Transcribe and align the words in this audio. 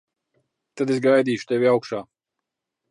Tad 0.81 0.95
es 0.95 1.03
gaidīšu 1.05 1.49
tevi 1.53 1.71
augšā. 1.77 2.05